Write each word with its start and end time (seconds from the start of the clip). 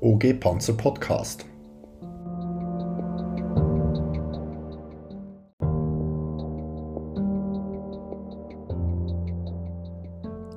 OG 0.00 0.38
Panzer 0.38 0.74
Podcast. 0.74 1.44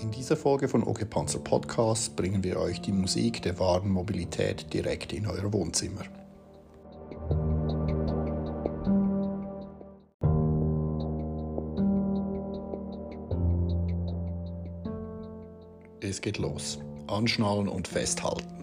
In 0.00 0.10
dieser 0.10 0.38
Folge 0.38 0.68
von 0.68 0.82
OG 0.82 1.10
Panzer 1.10 1.40
Podcast 1.40 2.16
bringen 2.16 2.42
wir 2.44 2.58
euch 2.58 2.80
die 2.80 2.92
Musik 2.92 3.42
der 3.42 3.58
wahren 3.58 3.90
Mobilität 3.90 4.72
direkt 4.72 5.12
in 5.12 5.26
euer 5.26 5.52
Wohnzimmer. 5.52 6.04
Es 16.00 16.22
geht 16.22 16.38
los. 16.38 16.78
Anschnallen 17.06 17.68
und 17.68 17.86
festhalten. 17.86 18.55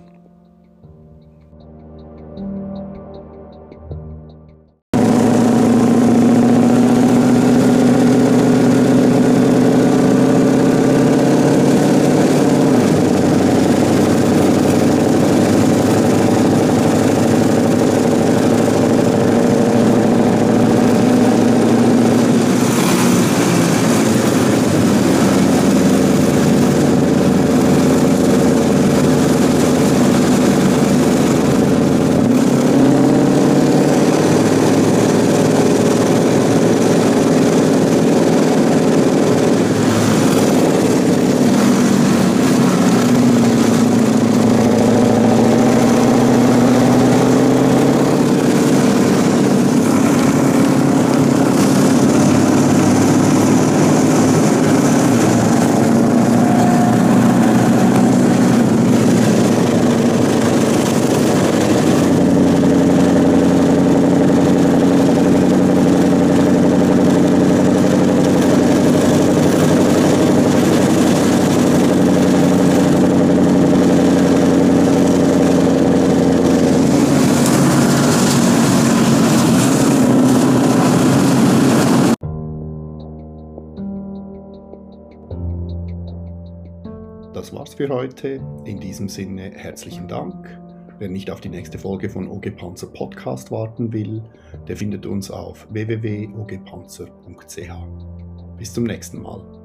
Das 87.33 87.51
war's 87.51 87.73
für 87.73 87.89
heute. 87.89 88.39
In 88.65 88.79
diesem 88.79 89.09
Sinne 89.09 89.49
herzlichen 89.55 90.07
Dank. 90.07 90.55
Wer 90.99 91.09
nicht 91.09 91.31
auf 91.31 91.41
die 91.41 91.49
nächste 91.49 91.79
Folge 91.79 92.07
von 92.07 92.29
OG 92.29 92.55
Panzer 92.55 92.85
Podcast 92.87 93.49
warten 93.49 93.91
will, 93.91 94.21
der 94.67 94.77
findet 94.77 95.07
uns 95.07 95.31
auf 95.31 95.67
www.ogpanzer.ch. 95.71 98.57
Bis 98.57 98.71
zum 98.71 98.83
nächsten 98.83 99.23
Mal. 99.23 99.62